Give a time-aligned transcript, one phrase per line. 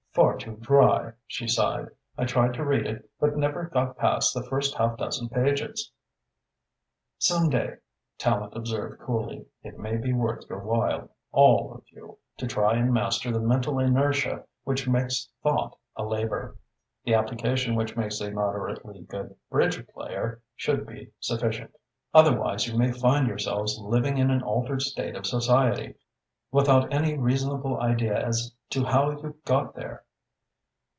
[0.13, 1.87] "Far too dry," she sighed.
[2.17, 5.89] "I tried to read it but I never got past the first half dozen pages."
[7.17, 7.77] "Some day,"
[8.19, 12.91] Tallente observed coolly, "it may be worth your while, all of you, to try and
[12.91, 16.57] master the mental inertia which makes thought a labour;
[17.05, 21.73] the application which makes a moderately good bridge player should be sufficient.
[22.13, 25.95] Otherwise, you may find yourselves living in an altered state of Society,
[26.53, 30.03] without any reasonable idea as to how you got there."